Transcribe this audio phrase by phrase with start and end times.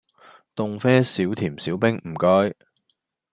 [0.55, 2.55] 凍啡少甜少冰唔該